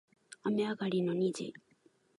[0.45, 1.53] 雨上がりの虹